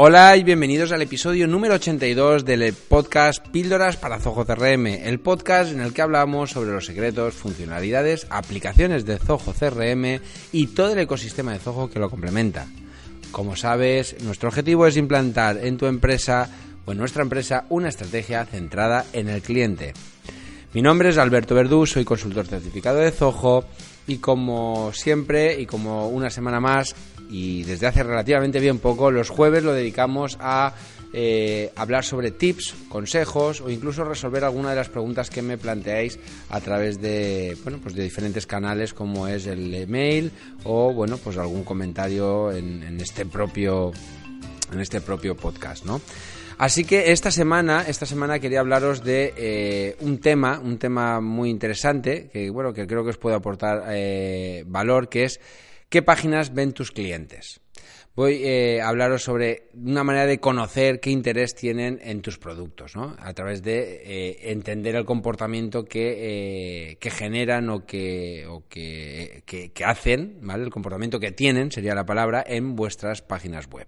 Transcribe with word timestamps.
Hola 0.00 0.36
y 0.36 0.44
bienvenidos 0.44 0.92
al 0.92 1.02
episodio 1.02 1.48
número 1.48 1.74
82 1.74 2.44
del 2.44 2.72
podcast 2.72 3.44
Píldoras 3.48 3.96
para 3.96 4.20
Zoho 4.20 4.44
CRM, 4.44 4.86
el 4.86 5.18
podcast 5.18 5.72
en 5.72 5.80
el 5.80 5.92
que 5.92 6.02
hablamos 6.02 6.52
sobre 6.52 6.70
los 6.70 6.86
secretos, 6.86 7.34
funcionalidades, 7.34 8.28
aplicaciones 8.30 9.04
de 9.04 9.18
Zoho 9.18 9.52
CRM 9.52 10.20
y 10.52 10.68
todo 10.68 10.92
el 10.92 11.00
ecosistema 11.00 11.52
de 11.52 11.58
Zoho 11.58 11.90
que 11.90 11.98
lo 11.98 12.10
complementa. 12.10 12.68
Como 13.32 13.56
sabes, 13.56 14.14
nuestro 14.22 14.50
objetivo 14.50 14.86
es 14.86 14.96
implantar 14.96 15.58
en 15.58 15.76
tu 15.76 15.86
empresa 15.86 16.48
o 16.86 16.92
en 16.92 16.98
nuestra 16.98 17.22
empresa 17.22 17.64
una 17.68 17.88
estrategia 17.88 18.44
centrada 18.44 19.04
en 19.12 19.28
el 19.28 19.42
cliente. 19.42 19.94
Mi 20.74 20.80
nombre 20.80 21.08
es 21.08 21.18
Alberto 21.18 21.56
Verdú, 21.56 21.86
soy 21.86 22.04
consultor 22.04 22.46
certificado 22.46 22.98
de 22.98 23.10
Zoho 23.10 23.64
y 24.06 24.18
como 24.18 24.92
siempre 24.92 25.60
y 25.60 25.66
como 25.66 26.08
una 26.08 26.30
semana 26.30 26.60
más 26.60 26.94
y 27.28 27.64
desde 27.64 27.86
hace 27.86 28.02
relativamente 28.02 28.60
bien 28.60 28.78
poco, 28.78 29.10
los 29.10 29.30
jueves 29.30 29.62
lo 29.64 29.72
dedicamos 29.72 30.36
a 30.40 30.74
eh, 31.12 31.72
hablar 31.74 32.04
sobre 32.04 32.30
tips, 32.30 32.74
consejos 32.90 33.62
o 33.62 33.70
incluso 33.70 34.04
resolver 34.04 34.44
alguna 34.44 34.70
de 34.70 34.76
las 34.76 34.90
preguntas 34.90 35.30
que 35.30 35.40
me 35.40 35.56
planteáis 35.56 36.18
a 36.50 36.60
través 36.60 37.00
de, 37.00 37.56
bueno, 37.62 37.78
pues 37.82 37.94
de 37.94 38.02
diferentes 38.02 38.46
canales 38.46 38.92
como 38.92 39.26
es 39.26 39.46
el 39.46 39.74
email 39.74 40.30
o 40.64 40.92
bueno, 40.92 41.16
pues 41.16 41.38
algún 41.38 41.64
comentario 41.64 42.52
en, 42.52 43.00
este 43.00 43.24
propio 43.24 43.92
en 44.70 44.80
este 44.80 45.00
propio 45.00 45.34
podcast, 45.34 45.86
¿no? 45.86 46.02
Así 46.58 46.84
que 46.84 47.12
esta 47.12 47.30
semana, 47.30 47.84
esta 47.86 48.04
semana 48.04 48.38
quería 48.40 48.60
hablaros 48.60 49.02
de 49.02 49.32
eh, 49.36 49.96
un 50.00 50.18
tema, 50.18 50.58
un 50.58 50.76
tema 50.76 51.20
muy 51.20 51.48
interesante 51.48 52.28
que 52.30 52.50
bueno, 52.50 52.74
que 52.74 52.86
creo 52.86 53.02
que 53.02 53.10
os 53.10 53.16
puede 53.16 53.36
aportar 53.36 53.84
eh, 53.88 54.64
valor, 54.66 55.08
que 55.08 55.24
es 55.24 55.40
¿Qué 55.88 56.02
páginas 56.02 56.52
ven 56.52 56.74
tus 56.74 56.92
clientes? 56.92 57.62
Voy 58.14 58.42
eh, 58.44 58.82
a 58.82 58.88
hablaros 58.88 59.22
sobre 59.22 59.70
una 59.72 60.04
manera 60.04 60.26
de 60.26 60.38
conocer 60.38 61.00
qué 61.00 61.08
interés 61.08 61.54
tienen 61.54 61.98
en 62.02 62.20
tus 62.20 62.36
productos, 62.36 62.94
¿no? 62.94 63.16
A 63.18 63.32
través 63.32 63.62
de 63.62 64.02
eh, 64.04 64.50
entender 64.50 64.96
el 64.96 65.06
comportamiento 65.06 65.86
que, 65.86 66.96
eh, 67.00 67.10
generan 67.10 67.70
o, 67.70 67.86
que, 67.86 68.44
que, 69.46 69.84
hacen, 69.86 70.40
¿vale? 70.42 70.64
El 70.64 70.70
comportamiento 70.70 71.18
que 71.18 71.32
tienen, 71.32 71.72
sería 71.72 71.94
la 71.94 72.04
palabra, 72.04 72.44
en 72.46 72.76
vuestras 72.76 73.22
páginas 73.22 73.66
web. 73.70 73.86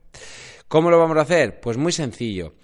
¿Cómo 0.69 0.91
lo 0.91 0.99
vamos 0.99 1.19
a 1.19 1.23
hacer? 1.23 1.61
Pues 1.61 1.77
muy 1.77 1.93
sencillo. 1.93 2.55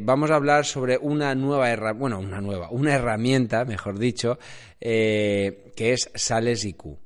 vamos 0.00 0.30
a 0.30 0.36
hablar 0.36 0.64
sobre 0.64 0.96
una 0.96 1.34
nueva 1.34 1.70
herramienta, 1.70 2.00
bueno, 2.00 2.18
una 2.18 2.40
nueva, 2.40 2.70
una 2.70 2.94
herramienta, 2.94 3.66
mejor 3.66 3.98
dicho, 3.98 4.38
que 4.80 5.66
es 5.76 6.10
Sales 6.14 6.64
IQ. 6.64 6.96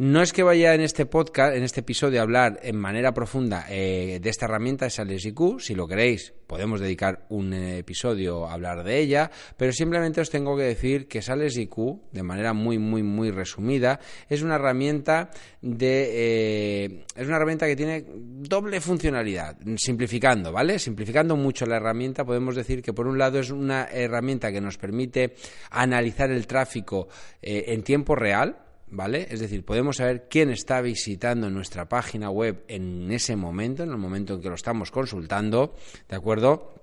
No 0.00 0.22
es 0.22 0.32
que 0.32 0.42
vaya 0.42 0.72
en 0.72 0.80
este 0.80 1.04
podcast, 1.04 1.54
en 1.54 1.62
este 1.62 1.80
episodio, 1.80 2.20
a 2.20 2.22
hablar 2.22 2.58
en 2.62 2.74
manera 2.74 3.12
profunda 3.12 3.66
eh, 3.68 4.18
de 4.18 4.30
esta 4.30 4.46
herramienta 4.46 4.86
de 4.86 4.90
Sales 4.90 5.26
IQ. 5.26 5.60
Si 5.60 5.74
lo 5.74 5.86
queréis, 5.86 6.32
podemos 6.46 6.80
dedicar 6.80 7.26
un 7.28 7.52
episodio 7.52 8.46
a 8.46 8.54
hablar 8.54 8.82
de 8.82 8.98
ella, 8.98 9.30
pero 9.58 9.72
simplemente 9.74 10.22
os 10.22 10.30
tengo 10.30 10.56
que 10.56 10.62
decir 10.62 11.06
que 11.06 11.20
Sales 11.20 11.54
IQ, 11.58 12.00
de 12.12 12.22
manera 12.22 12.54
muy, 12.54 12.78
muy, 12.78 13.02
muy 13.02 13.30
resumida, 13.30 14.00
es 14.26 14.40
una 14.40 14.54
herramienta 14.54 15.28
de 15.60 16.08
eh, 16.14 17.04
es 17.14 17.26
una 17.26 17.36
herramienta 17.36 17.66
que 17.66 17.76
tiene 17.76 18.06
doble 18.08 18.80
funcionalidad. 18.80 19.58
Simplificando, 19.76 20.50
¿vale? 20.50 20.78
Simplificando 20.78 21.36
mucho 21.36 21.66
la 21.66 21.76
herramienta, 21.76 22.24
podemos 22.24 22.56
decir 22.56 22.80
que 22.80 22.94
por 22.94 23.06
un 23.06 23.18
lado 23.18 23.38
es 23.38 23.50
una 23.50 23.84
herramienta 23.84 24.50
que 24.50 24.62
nos 24.62 24.78
permite 24.78 25.34
analizar 25.68 26.30
el 26.30 26.46
tráfico 26.46 27.08
eh, 27.42 27.64
en 27.66 27.82
tiempo 27.82 28.16
real 28.16 28.69
¿vale? 28.90 29.26
Es 29.30 29.40
decir, 29.40 29.64
podemos 29.64 29.96
saber 29.96 30.26
quién 30.28 30.50
está 30.50 30.80
visitando 30.80 31.50
nuestra 31.50 31.88
página 31.88 32.30
web 32.30 32.64
en 32.68 33.10
ese 33.10 33.36
momento, 33.36 33.82
en 33.82 33.90
el 33.90 33.96
momento 33.96 34.34
en 34.34 34.42
que 34.42 34.48
lo 34.48 34.54
estamos 34.54 34.90
consultando, 34.90 35.74
¿de 36.08 36.16
acuerdo? 36.16 36.74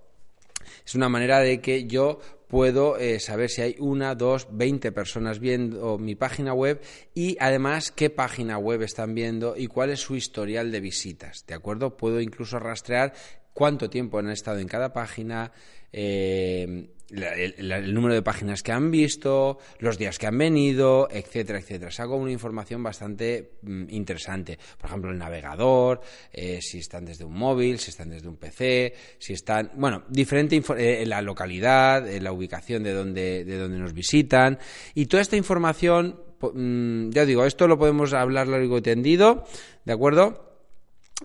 Es 0.86 0.96
una 0.96 1.10
manera 1.10 1.40
de 1.40 1.60
que 1.62 1.86
yo 1.86 2.20
puedo 2.48 2.98
eh, 2.98 3.20
saber 3.20 3.50
si 3.50 3.62
hay 3.62 3.76
una, 3.80 4.16
dos, 4.16 4.48
veinte 4.52 4.92
personas 4.92 5.40
viendo 5.40 5.98
mi 5.98 6.16
página 6.16 6.54
web 6.54 6.82
y 7.14 7.38
además 7.40 7.92
qué 7.92 8.10
página 8.10 8.58
web 8.58 8.82
están 8.82 9.14
viendo 9.14 9.56
y 9.58 9.68
cuál 9.68 9.90
es 9.90 10.00
su 10.00 10.16
historial 10.16 10.72
de 10.72 10.80
visitas, 10.80 11.46
¿de 11.46 11.56
acuerdo? 11.56 11.98
Puedo 11.98 12.22
incluso 12.22 12.60
rastrear 12.60 13.14
cuánto 13.58 13.90
tiempo 13.90 14.20
han 14.20 14.30
estado 14.30 14.60
en 14.60 14.68
cada 14.68 14.94
página, 14.94 15.52
eh, 15.92 16.90
el, 17.10 17.92
número 17.92 18.14
de 18.14 18.22
páginas 18.22 18.62
que 18.62 18.72
han 18.72 18.92
visto, 18.92 19.58
los 19.80 19.98
días 19.98 20.20
que 20.20 20.28
han 20.28 20.38
venido, 20.38 21.08
etcétera, 21.10 21.58
etcétera. 21.58 21.90
Saco 21.90 22.18
una 22.18 22.32
información 22.32 22.84
bastante 22.84 23.54
mm, 23.64 23.86
interesante. 23.90 24.60
Por 24.78 24.92
ejemplo, 24.92 25.10
el 25.10 25.18
navegador, 25.18 26.02
eh, 26.32 26.60
si 26.62 26.78
están 26.78 27.06
desde 27.06 27.26
un 27.26 27.34
móvil, 27.34 27.80
si 27.80 27.90
están 27.90 28.12
desde 28.12 28.28
un 28.28 28.38
PC, 28.38 28.94
si 29.18 29.34
están, 29.34 29.72
bueno, 29.74 30.04
diferente 30.08 30.62
eh, 30.78 31.04
la 31.08 31.24
localidad, 31.24 32.08
eh, 32.08 32.22
la 32.22 32.34
ubicación 32.34 32.84
de 32.84 32.94
donde, 32.94 33.44
de 33.44 33.58
donde 33.58 33.80
nos 33.80 33.94
visitan. 33.94 34.60
Y 34.94 35.08
toda 35.08 35.22
esta 35.22 35.36
información, 35.36 36.22
mm, 36.54 37.10
ya 37.10 37.26
digo, 37.26 37.44
esto 37.44 37.68
lo 37.68 37.80
podemos 37.80 38.14
hablar 38.14 38.48
largo 38.48 38.78
y 38.78 38.82
tendido, 38.84 39.46
¿de 39.84 39.94
acuerdo? 39.94 40.47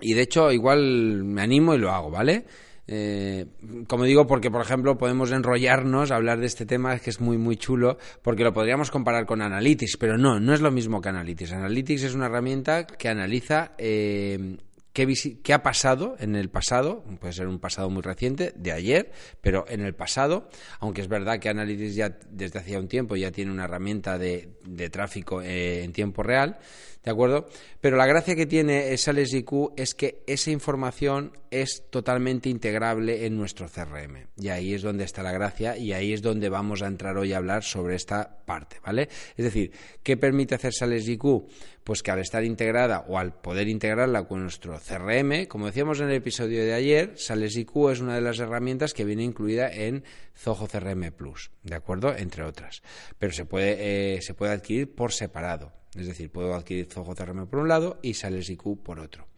Y 0.01 0.15
de 0.15 0.23
hecho, 0.23 0.51
igual 0.51 1.25
me 1.25 1.43
animo 1.43 1.75
y 1.75 1.79
lo 1.79 1.91
hago, 1.91 2.11
¿vale? 2.11 2.45
Eh, 2.89 3.47
como 3.87 4.05
digo, 4.05 4.27
porque 4.27 4.51
por 4.51 4.61
ejemplo 4.61 4.99
podemos 4.99 5.31
enrollarnos 5.31 6.11
a 6.11 6.17
hablar 6.17 6.41
de 6.41 6.47
este 6.47 6.67
tema 6.67 6.99
que 6.99 7.11
es 7.11 7.21
muy 7.21 7.39
muy 7.39 7.57
chulo, 7.57 7.97
porque 8.23 8.43
lo 8.43 8.53
podríamos 8.53 8.91
comparar 8.91 9.25
con 9.25 9.41
Analytics, 9.41 9.97
pero 9.99 10.19
no, 10.19 10.41
no 10.41 10.53
es 10.53 10.61
lo 10.61 10.71
mismo 10.71 11.01
que 11.01 11.09
Analytics. 11.09 11.53
Analytics 11.53 12.03
es 12.03 12.15
una 12.15 12.27
herramienta 12.27 12.87
que 12.87 13.09
analiza 13.09 13.73
eh, 13.79 14.57
qué, 14.93 15.53
ha 15.53 15.63
pasado 15.63 16.17
en 16.19 16.37
el 16.37 16.51
pasado, 16.51 17.05
puede 17.21 17.33
ser 17.33 17.47
un 17.47 17.59
pasado 17.59 17.91
muy 17.91 18.03
reciente, 18.03 18.53
de 18.57 18.73
ayer, 18.73 19.13
pero 19.41 19.65
en 19.69 19.81
el 19.81 19.95
pasado, 19.95 20.49
aunque 20.81 21.01
es 21.01 21.09
verdad 21.09 21.39
que 21.39 21.49
Analytics 21.49 21.95
ya 21.95 22.19
desde 22.31 22.59
hacía 22.59 22.79
un 22.79 22.89
tiempo 22.89 23.17
ya 23.17 23.31
tiene 23.31 23.51
una 23.51 23.65
herramienta 23.65 24.19
de, 24.19 24.49
tráfico 24.91 25.41
eh, 25.43 25.85
en 25.85 25.93
tiempo 25.93 26.23
real, 26.23 26.59
¿de 27.03 27.11
acuerdo? 27.11 27.49
Pero 27.81 27.97
la 27.97 28.07
gracia 28.07 28.37
que 28.37 28.47
tiene 28.47 28.97
Sales 28.97 29.33
IQ 29.33 29.73
es 29.77 29.95
que 29.95 30.23
esa 30.27 30.51
información 30.51 31.33
es 31.51 31.85
totalmente 31.91 32.49
integrable 32.49 33.27
en 33.27 33.37
nuestro 33.37 33.69
CRM. 33.69 34.29
Y 34.39 34.49
ahí 34.49 34.73
es 34.73 34.83
donde 34.83 35.05
está 35.05 35.23
la 35.23 35.33
gracia 35.33 35.77
y 35.77 35.93
ahí 35.93 36.13
es 36.13 36.23
donde 36.23 36.49
vamos 36.49 36.81
a 36.83 36.87
entrar 36.87 37.17
hoy 37.19 37.33
a 37.33 37.39
hablar 37.39 37.63
sobre 37.63 37.97
esta 37.97 38.43
parte, 38.45 38.77
¿vale? 38.85 39.09
Es 39.37 39.45
decir, 39.45 39.73
¿qué 40.03 40.17
permite 40.17 40.55
hacer 40.55 40.73
Sales 40.73 41.07
IQ? 41.09 41.47
Pues 41.85 42.03
que 42.03 42.11
al 42.11 42.21
estar 42.21 42.45
integrada 42.45 43.05
o 43.09 43.19
al 43.19 43.35
poder 43.35 43.69
integrarla 43.69 44.27
con 44.27 44.43
nuestro 44.43 44.75
CRM, 44.83 45.47
como 45.47 45.67
decíamos 45.67 46.01
en 46.01 46.09
el 46.09 46.15
episodio 46.15 46.65
de 46.65 46.75
ayer, 46.75 47.15
Sales 47.17 47.57
IQ 47.57 47.91
es 47.91 48.01
una 48.01 48.15
de 48.15 48.21
las 48.21 48.39
herramientas 48.39 48.93
que 48.93 49.05
viene 49.05 49.23
incluida 49.23 49.73
en 49.73 50.05
Zoho 50.37 50.67
CRM 50.67 51.13
Plus, 51.13 51.51
¿de 51.63 51.75
acuerdo? 51.75 52.15
Entre 52.17 52.43
otras. 52.43 52.83
Pero 53.19 53.33
se 53.33 53.45
puede, 53.45 54.17
eh, 54.17 54.23
se 54.23 54.35
puede 54.35 54.53
adquirir 54.53 54.95
por 54.95 55.13
separado. 55.13 55.73
Es 55.95 56.07
decir, 56.07 56.31
puedo 56.31 56.55
adquirir 56.55 56.87
Zoho 56.87 57.15
CRM 57.15 57.47
por 57.47 57.61
un 57.61 57.69
lado 57.69 57.99
y 58.03 58.15
Sales 58.15 58.51
IQ 58.51 58.83
por 58.83 58.99
otro. 58.99 59.29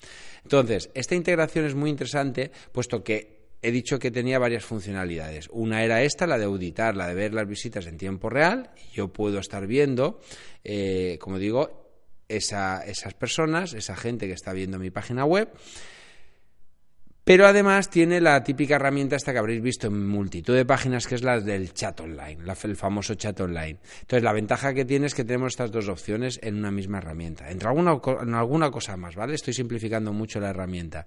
Entonces, 0.42 0.90
esta 0.94 1.14
integración 1.14 1.64
es 1.66 1.74
muy 1.74 1.90
interesante, 1.90 2.50
puesto 2.72 3.02
que 3.02 3.44
he 3.64 3.72
dicho 3.72 3.98
que 3.98 4.10
tenía 4.10 4.38
varias 4.38 4.64
funcionalidades. 4.64 5.48
Una 5.50 5.84
era 5.84 6.02
esta, 6.02 6.26
la 6.26 6.38
de 6.38 6.44
auditar, 6.44 6.96
la 6.96 7.08
de 7.08 7.14
ver 7.14 7.32
las 7.32 7.48
visitas 7.48 7.86
en 7.86 7.96
tiempo 7.96 8.28
real. 8.28 8.70
yo 8.92 9.12
puedo 9.12 9.38
estar 9.38 9.66
viendo, 9.66 10.20
eh, 10.62 11.16
como 11.20 11.38
digo, 11.38 11.83
esas 12.28 13.14
personas, 13.14 13.74
esa 13.74 13.96
gente 13.96 14.26
que 14.26 14.32
está 14.32 14.52
viendo 14.52 14.78
mi 14.78 14.90
página 14.90 15.24
web 15.24 15.50
pero 17.24 17.46
además 17.46 17.88
tiene 17.88 18.20
la 18.20 18.44
típica 18.44 18.76
herramienta 18.76 19.16
esta 19.16 19.32
que 19.32 19.38
habréis 19.38 19.62
visto 19.62 19.86
en 19.86 20.06
multitud 20.06 20.54
de 20.54 20.66
páginas, 20.66 21.06
que 21.06 21.14
es 21.14 21.22
la 21.22 21.40
del 21.40 21.72
chat 21.72 21.98
online, 22.00 22.38
el 22.64 22.76
famoso 22.76 23.14
chat 23.14 23.40
online. 23.40 23.78
Entonces, 24.02 24.22
la 24.22 24.34
ventaja 24.34 24.74
que 24.74 24.84
tiene 24.84 25.06
es 25.06 25.14
que 25.14 25.24
tenemos 25.24 25.54
estas 25.54 25.70
dos 25.70 25.88
opciones 25.88 26.38
en 26.42 26.56
una 26.56 26.70
misma 26.70 26.98
herramienta. 26.98 27.50
Entre 27.50 27.66
alguna, 27.66 27.98
en 28.20 28.34
alguna 28.34 28.70
cosa 28.70 28.98
más, 28.98 29.16
¿vale? 29.16 29.34
Estoy 29.34 29.54
simplificando 29.54 30.12
mucho 30.12 30.38
la 30.38 30.50
herramienta. 30.50 31.06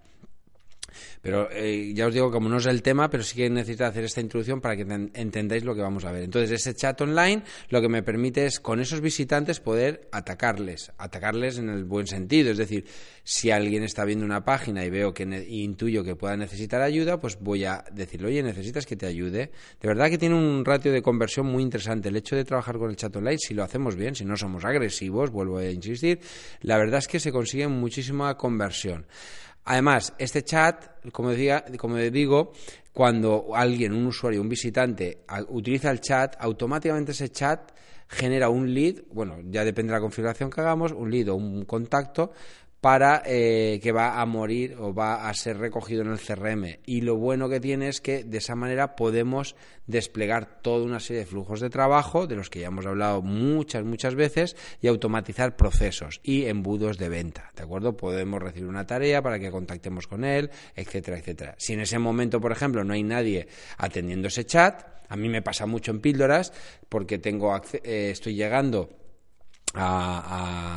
Pero 1.22 1.50
eh, 1.52 1.94
ya 1.94 2.08
os 2.08 2.14
digo, 2.14 2.32
como 2.32 2.50
no 2.50 2.58
es 2.58 2.66
el 2.66 2.82
tema, 2.82 3.10
pero 3.10 3.24
sí 3.24 3.36
que 3.36 3.50
necesito 3.50 3.86
hacer 3.86 4.04
esta 4.04 4.22
introducción 4.22 4.62
para 4.62 4.76
que 4.76 4.84
entendáis 5.14 5.64
lo 5.64 5.76
que 5.76 5.82
vamos 5.82 6.06
a 6.06 6.12
ver. 6.12 6.24
Entonces, 6.24 6.52
ese 6.52 6.74
chat 6.74 7.00
online 7.02 7.44
lo 7.70 7.82
que 7.82 7.90
me 7.90 8.04
permite 8.04 8.46
es 8.46 8.60
con 8.60 8.80
esos 8.80 9.02
visitantes 9.02 9.60
poder 9.60 10.08
atacarles, 10.12 10.92
atacarles 10.98 11.58
en 11.58 11.70
el 11.70 11.84
buen 11.84 12.08
sentido. 12.08 12.52
Es 12.52 12.58
decir, 12.58 12.86
si 13.24 13.52
alguien 13.52 13.84
está 13.84 14.06
viendo 14.06 14.26
una 14.26 14.46
página 14.46 14.86
y 14.86 14.90
veo 14.90 15.14
que 15.14 15.24
intuyo 15.48 16.04
que 16.04 16.16
pueda 16.16 16.38
necesitar 16.38 16.82
ayuda, 16.82 17.20
pues 17.20 17.38
voy 17.40 17.66
a 17.66 17.84
decirle, 17.92 18.28
oye, 18.28 18.44
necesitas 18.44 18.86
que 18.86 18.96
te 18.96 19.06
ayude. 19.06 19.52
De 19.82 19.88
verdad 19.88 20.10
que 20.10 20.18
tiene 20.18 20.36
un 20.36 20.64
ratio 20.64 20.92
de 20.92 21.02
conversión 21.02 21.46
muy 21.48 21.64
interesante. 21.64 22.10
El 22.10 22.16
hecho 22.16 22.36
de 22.36 22.46
trabajar 22.46 22.78
con 22.78 22.90
el 22.90 22.96
chat 22.96 23.16
online, 23.16 23.38
si 23.38 23.54
lo 23.54 23.64
hacemos 23.64 23.96
bien, 23.96 24.16
si 24.16 24.26
no 24.26 24.38
somos 24.38 24.64
agresivos, 24.66 25.30
vuelvo 25.32 25.58
a 25.58 25.66
insistir, 25.66 26.20
la 26.62 26.78
verdad 26.78 27.00
es 27.00 27.08
que 27.08 27.20
se 27.20 27.32
consigue 27.32 27.68
muchísima 27.68 28.36
conversión. 28.38 29.06
Además, 29.70 30.14
este 30.18 30.44
chat, 30.44 30.86
como, 31.12 31.32
como 31.78 31.98
digo, 31.98 32.54
cuando 32.94 33.52
alguien, 33.54 33.94
un 33.94 34.06
usuario, 34.06 34.42
un 34.42 34.48
visitante, 34.48 35.26
utiliza 35.50 35.92
el 35.92 36.00
chat, 36.00 36.38
automáticamente 36.40 37.12
ese 37.12 37.30
chat 37.30 37.72
genera 38.08 38.48
un 38.48 38.74
lead, 38.74 39.04
bueno, 39.12 39.36
ya 39.44 39.66
depende 39.66 39.92
de 39.92 39.98
la 39.98 40.02
configuración 40.02 40.50
que 40.50 40.62
hagamos, 40.62 40.94
un 40.94 41.12
lead 41.12 41.28
o 41.28 41.36
un 41.36 41.66
contacto 41.66 42.32
para 42.82 43.24
eh, 43.26 43.80
que 43.82 43.92
va 43.92 44.22
a 44.22 44.26
morir 44.26 44.76
o 44.80 44.94
va 44.94 45.28
a 45.28 45.34
ser 45.34 45.58
recogido 45.58 46.04
en 46.04 46.12
el 46.12 46.20
CRM. 46.20 46.80
Y 46.86 47.02
lo 47.02 47.16
bueno 47.16 47.50
que 47.50 47.60
tiene 47.60 47.88
es 47.88 48.02
que 48.02 48.24
de 48.24 48.38
esa 48.38 48.56
manera 48.56 48.96
podemos 48.96 49.56
desplegar 49.88 50.62
toda 50.62 50.86
una 50.86 51.00
serie 51.00 51.22
de 51.22 51.26
flujos 51.26 51.60
de 51.60 51.70
trabajo, 51.70 52.28
de 52.28 52.36
los 52.36 52.50
que 52.50 52.60
ya 52.60 52.68
hemos 52.68 52.86
hablado 52.86 53.22
muchas, 53.22 53.84
muchas 53.84 54.16
veces, 54.16 54.56
y 54.82 54.88
automatizar 54.88 55.56
procesos 55.56 56.20
y 56.24 56.46
embudos 56.46 56.98
de 56.98 57.10
venta. 57.10 57.52
¿De 57.56 57.64
acuerdo? 57.64 57.98
Podemos 57.98 58.42
recibir 58.42 58.70
una 58.70 58.86
tarea 58.86 59.22
para 59.22 59.40
que 59.40 59.50
contactemos 59.50 60.08
con 60.08 60.24
él, 60.24 60.52
etcétera, 60.76 61.18
etcétera. 61.18 61.56
Si 61.58 61.74
en 61.74 61.80
ese 61.80 61.98
momento, 61.98 62.40
por 62.40 62.52
ejemplo, 62.52 62.84
no 62.84 62.94
hay 62.94 63.04
nadie 63.04 63.48
atendiendo 63.78 64.28
ese 64.28 64.46
chat, 64.46 64.84
a 65.10 65.16
mí 65.16 65.30
me 65.30 65.42
pasa 65.42 65.66
mucho 65.66 65.92
en 65.92 66.02
píldoras 66.02 66.52
porque 66.90 67.18
tengo 67.18 67.56
eh, 67.56 68.10
estoy 68.12 68.36
llegando 68.36 68.90
a, 69.74 70.77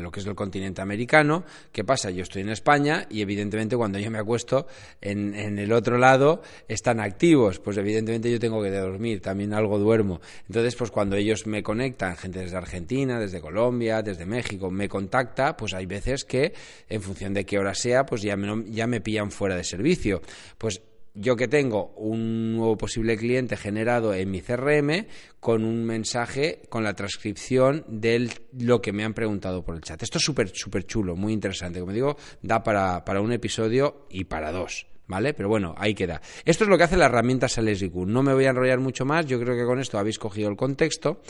lo 0.00 0.10
que 0.10 0.20
es 0.20 0.26
el 0.26 0.34
continente 0.34 0.82
americano. 0.82 1.44
¿Qué 1.72 1.84
pasa? 1.84 2.10
Yo 2.10 2.22
estoy 2.22 2.42
en 2.42 2.50
España 2.50 3.06
y 3.10 3.20
evidentemente 3.20 3.76
cuando 3.76 3.98
yo 3.98 4.10
me 4.10 4.18
acuesto 4.18 4.66
en, 5.00 5.34
en, 5.34 5.58
el 5.58 5.72
otro 5.72 5.98
lado 5.98 6.42
están 6.68 7.00
activos. 7.00 7.58
Pues 7.58 7.76
evidentemente 7.76 8.30
yo 8.30 8.38
tengo 8.38 8.62
que 8.62 8.70
dormir, 8.70 9.20
también 9.20 9.54
algo 9.54 9.78
duermo. 9.78 10.20
Entonces, 10.48 10.74
pues 10.76 10.90
cuando 10.90 11.16
ellos 11.16 11.46
me 11.46 11.62
conectan, 11.62 12.16
gente 12.16 12.40
desde 12.40 12.56
Argentina, 12.56 13.18
desde 13.18 13.40
Colombia, 13.40 14.02
desde 14.02 14.26
México, 14.26 14.70
me 14.70 14.88
contacta, 14.88 15.56
pues 15.56 15.74
hay 15.74 15.86
veces 15.86 16.24
que 16.24 16.52
en 16.88 17.02
función 17.02 17.34
de 17.34 17.44
qué 17.44 17.58
hora 17.58 17.74
sea, 17.74 18.04
pues 18.04 18.22
ya 18.22 18.36
me, 18.36 18.64
ya 18.70 18.86
me 18.86 19.00
pillan 19.00 19.30
fuera 19.30 19.56
de 19.56 19.64
servicio. 19.64 20.22
Pues 20.58 20.80
yo 21.14 21.36
que 21.36 21.48
tengo 21.48 21.92
un 21.96 22.56
nuevo 22.56 22.76
posible 22.76 23.16
cliente 23.16 23.56
generado 23.56 24.14
en 24.14 24.30
mi 24.30 24.40
CRM 24.40 25.06
con 25.40 25.64
un 25.64 25.84
mensaje 25.84 26.62
con 26.68 26.84
la 26.84 26.94
transcripción 26.94 27.84
de 27.88 28.30
lo 28.58 28.80
que 28.80 28.92
me 28.92 29.04
han 29.04 29.14
preguntado 29.14 29.64
por 29.64 29.74
el 29.74 29.82
chat. 29.82 30.02
Esto 30.02 30.18
es 30.18 30.24
súper, 30.24 30.50
súper 30.54 30.84
chulo, 30.84 31.16
muy 31.16 31.32
interesante. 31.32 31.80
Como 31.80 31.92
digo, 31.92 32.16
da 32.40 32.62
para, 32.62 33.04
para 33.04 33.20
un 33.20 33.32
episodio 33.32 34.06
y 34.10 34.24
para 34.24 34.52
dos. 34.52 34.86
¿Vale? 35.08 35.34
Pero 35.34 35.48
bueno, 35.48 35.74
ahí 35.76 35.94
queda. 35.94 36.22
Esto 36.44 36.64
es 36.64 36.70
lo 36.70 36.78
que 36.78 36.84
hace 36.84 36.96
la 36.96 37.06
herramienta 37.06 37.48
Sales 37.48 37.82
No 37.92 38.22
me 38.22 38.32
voy 38.32 38.46
a 38.46 38.50
enrollar 38.50 38.78
mucho 38.78 39.04
más, 39.04 39.26
yo 39.26 39.38
creo 39.40 39.56
que 39.56 39.66
con 39.66 39.78
esto 39.78 39.98
habéis 39.98 40.18
cogido 40.18 40.48
el 40.48 40.56
contexto, 40.56 41.20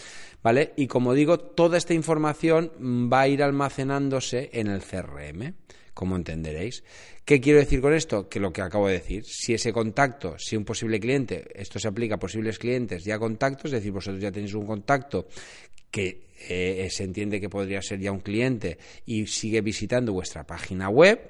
¿vale? 0.42 0.72
Y 0.76 0.86
como 0.86 1.14
digo, 1.14 1.38
toda 1.38 1.78
esta 1.78 1.94
información 1.94 2.70
va 3.12 3.22
a 3.22 3.28
ir 3.28 3.42
almacenándose 3.42 4.50
en 4.52 4.68
el 4.68 4.82
CRM 4.82 5.54
como 5.94 6.16
entenderéis. 6.16 6.84
¿Qué 7.24 7.40
quiero 7.40 7.58
decir 7.58 7.80
con 7.80 7.94
esto? 7.94 8.28
Que 8.28 8.40
lo 8.40 8.52
que 8.52 8.62
acabo 8.62 8.88
de 8.88 8.94
decir, 8.94 9.24
si 9.24 9.54
ese 9.54 9.72
contacto, 9.72 10.36
si 10.38 10.56
un 10.56 10.64
posible 10.64 10.98
cliente, 10.98 11.46
esto 11.54 11.78
se 11.78 11.88
aplica 11.88 12.16
a 12.16 12.18
posibles 12.18 12.58
clientes 12.58 13.04
ya 13.04 13.18
contactos, 13.18 13.66
es 13.66 13.80
decir, 13.80 13.92
vosotros 13.92 14.22
ya 14.22 14.32
tenéis 14.32 14.54
un 14.54 14.66
contacto 14.66 15.26
que 15.90 16.32
eh, 16.48 16.88
se 16.90 17.04
entiende 17.04 17.40
que 17.40 17.48
podría 17.48 17.82
ser 17.82 18.00
ya 18.00 18.10
un 18.10 18.20
cliente 18.20 18.78
y 19.06 19.26
sigue 19.26 19.60
visitando 19.60 20.12
vuestra 20.12 20.44
página 20.44 20.88
web, 20.88 21.20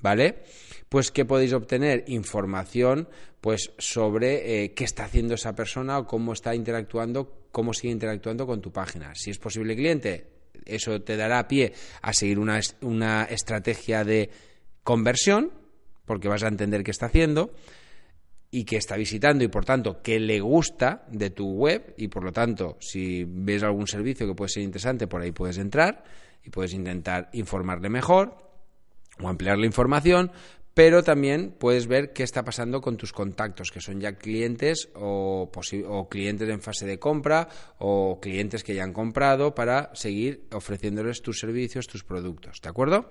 ¿vale? 0.00 0.42
Pues 0.88 1.10
que 1.10 1.24
podéis 1.24 1.52
obtener 1.52 2.04
información 2.06 3.08
pues 3.40 3.72
sobre 3.78 4.64
eh, 4.64 4.72
qué 4.72 4.84
está 4.84 5.04
haciendo 5.04 5.34
esa 5.34 5.54
persona 5.54 5.98
o 5.98 6.06
cómo 6.06 6.32
está 6.32 6.54
interactuando, 6.54 7.48
cómo 7.52 7.74
sigue 7.74 7.92
interactuando 7.92 8.46
con 8.46 8.60
tu 8.60 8.72
página. 8.72 9.14
Si 9.14 9.30
es 9.30 9.38
posible 9.38 9.76
cliente, 9.76 10.37
eso 10.64 11.00
te 11.02 11.16
dará 11.16 11.48
pie 11.48 11.72
a 12.02 12.12
seguir 12.12 12.38
una, 12.38 12.60
una 12.82 13.24
estrategia 13.24 14.04
de 14.04 14.30
conversión, 14.82 15.52
porque 16.04 16.28
vas 16.28 16.42
a 16.42 16.48
entender 16.48 16.82
qué 16.84 16.90
está 16.90 17.06
haciendo 17.06 17.52
y 18.50 18.64
que 18.64 18.76
está 18.76 18.96
visitando 18.96 19.44
y 19.44 19.48
por 19.48 19.64
tanto 19.64 20.00
que 20.02 20.18
le 20.18 20.40
gusta 20.40 21.04
de 21.10 21.30
tu 21.30 21.52
web 21.52 21.94
y 21.98 22.08
por 22.08 22.24
lo 22.24 22.32
tanto 22.32 22.78
si 22.80 23.24
ves 23.24 23.62
algún 23.62 23.86
servicio 23.86 24.26
que 24.26 24.34
puede 24.34 24.48
ser 24.48 24.62
interesante 24.62 25.06
por 25.06 25.20
ahí 25.20 25.32
puedes 25.32 25.58
entrar 25.58 26.04
y 26.42 26.50
puedes 26.50 26.72
intentar 26.72 27.28
informarle 27.34 27.90
mejor 27.90 28.48
o 29.20 29.28
ampliar 29.28 29.58
la 29.58 29.66
información 29.66 30.30
pero 30.78 31.02
también 31.02 31.56
puedes 31.58 31.88
ver 31.88 32.12
qué 32.12 32.22
está 32.22 32.44
pasando 32.44 32.80
con 32.80 32.96
tus 32.96 33.12
contactos, 33.12 33.72
que 33.72 33.80
son 33.80 34.00
ya 34.00 34.12
clientes 34.12 34.90
o, 34.94 35.50
clientes 36.08 36.48
en 36.48 36.60
fase 36.60 36.86
de 36.86 37.00
compra 37.00 37.48
o 37.78 38.20
clientes 38.20 38.62
que 38.62 38.76
ya 38.76 38.84
han 38.84 38.92
comprado 38.92 39.56
para 39.56 39.90
seguir 39.94 40.44
ofreciéndoles 40.52 41.20
tus 41.20 41.40
servicios, 41.40 41.88
tus 41.88 42.04
productos. 42.04 42.60
¿De 42.62 42.68
acuerdo? 42.68 43.08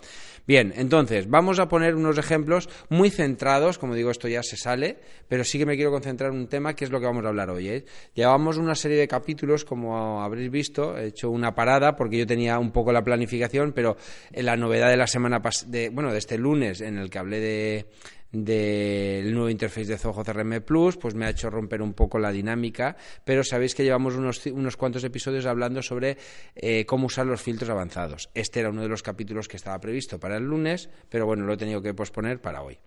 Bien, 0.48 0.72
entonces 0.78 1.30
vamos 1.30 1.60
a 1.60 1.68
poner 1.68 1.96
unos 1.96 2.18
ejemplos 2.18 2.70
muy 2.88 3.10
centrados, 3.10 3.78
como 3.78 3.96
digo, 3.96 4.12
esto 4.12 4.30
ya 4.30 4.44
se 4.44 4.56
sale, 4.56 5.00
pero 5.28 5.44
sí 5.44 5.60
que 5.60 5.66
me 5.66 5.76
quiero 5.76 5.92
concentrar 5.92 6.32
en 6.32 6.38
un 6.38 6.48
tema 6.48 6.74
que 6.74 6.86
es 6.86 6.90
lo 6.90 7.02
que 7.02 7.06
vamos 7.08 7.26
a 7.26 7.28
hablar 7.28 7.50
hoy. 7.50 7.68
¿eh? 7.68 7.86
Llevamos 8.14 8.56
una 8.56 8.76
serie 8.76 8.98
de 8.98 9.10
capítulos, 9.10 9.66
como 9.66 10.24
habréis 10.24 10.50
visto, 10.50 10.98
he 10.98 11.08
hecho 11.08 11.30
una 11.30 11.54
parada 11.54 11.98
porque 11.98 12.18
yo 12.18 12.26
tenía 12.26 12.60
un 12.60 12.72
poco 12.72 12.94
la 12.94 13.04
planificación, 13.04 13.74
pero 13.74 13.98
en 14.32 14.46
la 14.46 14.56
novedad 14.56 14.90
de 14.90 14.96
la 14.96 15.08
semana 15.08 15.42
de, 15.66 15.90
bueno, 15.90 16.14
de 16.14 16.20
este 16.20 16.38
lunes 16.38 16.80
en 16.80 16.98
el 16.98 17.10
que 17.10 17.20
hablé 17.20 17.42
de 17.58 17.86
del 18.32 19.34
nuevo 19.34 19.50
interface 19.50 19.86
de 19.86 19.98
Zoho 19.98 20.24
CRM 20.24 20.62
Plus, 20.62 20.98
pues 20.98 21.16
me 21.16 21.26
ha 21.26 21.30
hecho 21.30 21.50
romper 21.50 21.82
un 21.82 21.94
poco 21.94 22.20
la 22.20 22.32
dinámica, 22.32 22.98
pero 23.24 23.44
sabéis 23.44 23.74
que 23.74 23.84
llevamos 23.84 24.16
unos, 24.16 24.46
unos 24.48 24.76
cuantos 24.76 25.04
episodios 25.04 25.46
hablando 25.46 25.82
sobre 25.82 26.18
eh, 26.56 26.86
cómo 26.86 27.08
usar 27.08 27.26
los 27.26 27.42
filtros 27.42 27.70
avanzados. 27.70 28.30
Este 28.34 28.60
era 28.60 28.70
uno 28.70 28.82
de 28.82 28.90
los 28.90 29.02
capítulos 29.02 29.48
que 29.48 29.58
estaba 29.58 29.80
previsto 29.80 30.20
para 30.20 30.38
el 30.38 30.44
lunes, 30.44 30.90
pero 31.10 31.26
bueno, 31.26 31.46
lo 31.46 31.54
he 31.54 31.58
tenido 31.58 31.82
que 31.82 31.94
posponer 31.94 32.42
para 32.42 32.62
hoy. 32.62 32.78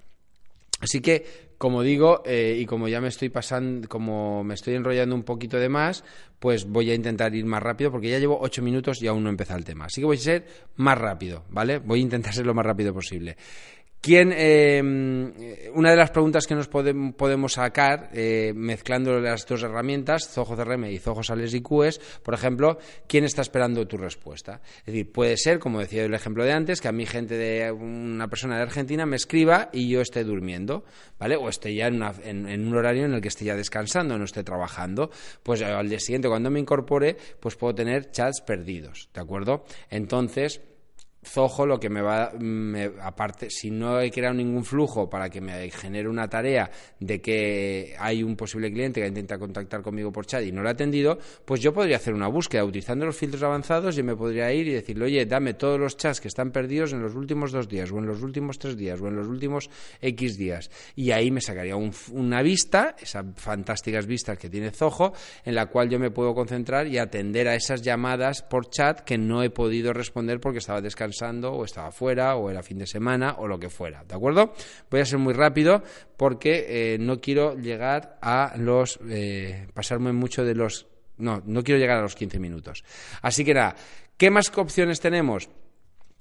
Así 0.80 1.02
que, 1.02 1.50
como 1.58 1.82
digo, 1.82 2.22
eh, 2.24 2.56
y 2.58 2.64
como 2.64 2.88
ya 2.88 3.02
me 3.02 3.08
estoy 3.08 3.28
pasando, 3.28 3.86
como 3.86 4.42
me 4.42 4.54
estoy 4.54 4.74
enrollando 4.74 5.14
un 5.14 5.24
poquito 5.24 5.58
de 5.58 5.68
más, 5.68 6.04
pues 6.38 6.64
voy 6.64 6.90
a 6.90 6.94
intentar 6.94 7.34
ir 7.34 7.44
más 7.44 7.62
rápido, 7.62 7.90
porque 7.90 8.08
ya 8.08 8.18
llevo 8.18 8.38
ocho 8.40 8.62
minutos 8.62 9.02
y 9.02 9.06
aún 9.06 9.22
no 9.22 9.30
he 9.30 9.54
el 9.54 9.64
tema. 9.64 9.84
Así 9.86 10.00
que 10.00 10.06
voy 10.06 10.16
a 10.16 10.20
ser 10.20 10.46
más 10.76 10.96
rápido, 10.96 11.44
¿vale? 11.50 11.78
Voy 11.78 12.00
a 12.00 12.02
intentar 12.02 12.32
ser 12.32 12.46
lo 12.46 12.54
más 12.54 12.64
rápido 12.64 12.94
posible. 12.94 13.36
¿Quién, 14.02 14.32
eh, 14.34 15.70
una 15.74 15.90
de 15.90 15.96
las 15.96 16.10
preguntas 16.10 16.46
que 16.46 16.54
nos 16.54 16.68
podemos 16.68 17.52
sacar 17.52 18.08
eh, 18.14 18.50
mezclando 18.54 19.20
las 19.20 19.44
dos 19.44 19.62
herramientas, 19.62 20.26
Zoho 20.26 20.56
CRM 20.56 20.86
y 20.86 20.98
Zoho 20.98 21.22
Sales 21.22 21.52
IQ 21.52 21.84
es, 21.84 21.98
por 22.22 22.32
ejemplo, 22.32 22.78
¿quién 23.06 23.24
está 23.24 23.42
esperando 23.42 23.86
tu 23.86 23.98
respuesta? 23.98 24.62
Es 24.78 24.86
decir, 24.86 25.12
puede 25.12 25.36
ser, 25.36 25.58
como 25.58 25.80
decía 25.80 26.02
el 26.02 26.14
ejemplo 26.14 26.44
de 26.44 26.52
antes, 26.52 26.80
que 26.80 26.88
a 26.88 26.92
mí 26.92 27.04
gente 27.04 27.36
de 27.36 27.70
una 27.72 28.28
persona 28.28 28.56
de 28.56 28.62
Argentina 28.62 29.04
me 29.04 29.16
escriba 29.16 29.68
y 29.70 29.90
yo 29.90 30.00
esté 30.00 30.24
durmiendo, 30.24 30.86
¿vale? 31.18 31.36
O 31.36 31.50
esté 31.50 31.74
ya 31.74 31.88
en, 31.88 32.02
en 32.24 32.66
un 32.66 32.74
horario 32.74 33.04
en 33.04 33.12
el 33.12 33.20
que 33.20 33.28
esté 33.28 33.44
ya 33.44 33.54
descansando, 33.54 34.16
no 34.16 34.24
esté 34.24 34.42
trabajando. 34.42 35.10
Pues 35.42 35.60
al 35.60 35.90
día 35.90 36.00
siguiente, 36.00 36.26
cuando 36.26 36.50
me 36.50 36.58
incorpore, 36.58 37.18
pues 37.38 37.54
puedo 37.54 37.74
tener 37.74 38.10
chats 38.10 38.40
perdidos, 38.40 39.10
¿de 39.12 39.20
acuerdo? 39.20 39.64
Entonces, 39.90 40.62
Zoho 41.22 41.66
lo 41.66 41.78
que 41.78 41.90
me 41.90 42.00
va, 42.00 42.32
aparte, 43.02 43.50
si 43.50 43.70
no 43.70 44.00
he 44.00 44.10
creado 44.10 44.34
ningún 44.34 44.64
flujo 44.64 45.10
para 45.10 45.28
que 45.28 45.42
me 45.42 45.70
genere 45.70 46.08
una 46.08 46.28
tarea 46.28 46.70
de 46.98 47.20
que 47.20 47.94
hay 47.98 48.22
un 48.22 48.36
posible 48.36 48.72
cliente 48.72 49.02
que 49.02 49.06
intenta 49.06 49.38
contactar 49.38 49.82
conmigo 49.82 50.10
por 50.10 50.24
chat 50.24 50.42
y 50.44 50.50
no 50.50 50.62
lo 50.62 50.70
ha 50.70 50.72
atendido, 50.72 51.18
pues 51.44 51.60
yo 51.60 51.74
podría 51.74 51.96
hacer 51.96 52.14
una 52.14 52.28
búsqueda 52.28 52.64
utilizando 52.64 53.04
los 53.04 53.16
filtros 53.16 53.42
avanzados 53.42 53.98
y 53.98 54.02
me 54.02 54.16
podría 54.16 54.50
ir 54.52 54.68
y 54.68 54.72
decirle, 54.72 55.04
oye, 55.04 55.26
dame 55.26 55.52
todos 55.52 55.78
los 55.78 55.98
chats 55.98 56.22
que 56.22 56.28
están 56.28 56.52
perdidos 56.52 56.94
en 56.94 57.02
los 57.02 57.14
últimos 57.14 57.52
dos 57.52 57.68
días, 57.68 57.92
o 57.92 57.98
en 57.98 58.06
los 58.06 58.22
últimos 58.22 58.58
tres 58.58 58.78
días, 58.78 58.98
o 59.02 59.08
en 59.08 59.16
los 59.16 59.26
últimos 59.26 59.68
X 60.00 60.38
días. 60.38 60.70
Y 60.96 61.10
ahí 61.10 61.30
me 61.30 61.42
sacaría 61.42 61.76
una 61.76 62.40
vista, 62.40 62.96
esas 62.98 63.26
fantásticas 63.36 64.06
vistas 64.06 64.38
que 64.38 64.48
tiene 64.48 64.70
Zoho, 64.70 65.12
en 65.44 65.54
la 65.54 65.66
cual 65.66 65.90
yo 65.90 65.98
me 65.98 66.10
puedo 66.10 66.34
concentrar 66.34 66.86
y 66.86 66.96
atender 66.96 67.46
a 67.46 67.54
esas 67.54 67.82
llamadas 67.82 68.40
por 68.40 68.70
chat 68.70 69.00
que 69.00 69.18
no 69.18 69.42
he 69.42 69.50
podido 69.50 69.92
responder 69.92 70.40
porque 70.40 70.60
estaba 70.60 70.80
descansando 70.80 71.09
o 71.52 71.64
estaba 71.64 71.90
fuera 71.92 72.36
o 72.36 72.50
era 72.50 72.62
fin 72.62 72.78
de 72.78 72.86
semana 72.86 73.36
o 73.38 73.46
lo 73.46 73.58
que 73.58 73.68
fuera, 73.68 74.04
¿de 74.04 74.14
acuerdo? 74.14 74.54
Voy 74.90 75.00
a 75.00 75.04
ser 75.04 75.18
muy 75.18 75.34
rápido 75.34 75.82
porque 76.16 76.94
eh, 76.94 76.98
no 76.98 77.20
quiero 77.20 77.56
llegar 77.56 78.18
a 78.22 78.54
los... 78.56 78.98
Eh, 79.08 79.66
pasarme 79.74 80.12
mucho 80.12 80.44
de 80.44 80.54
los... 80.54 80.86
No, 81.18 81.42
no 81.44 81.62
quiero 81.62 81.78
llegar 81.78 81.98
a 81.98 82.02
los 82.02 82.14
15 82.14 82.38
minutos. 82.38 82.84
Así 83.22 83.44
que 83.44 83.54
nada, 83.54 83.76
¿qué 84.16 84.30
más 84.30 84.50
opciones 84.56 85.00
tenemos? 85.00 85.50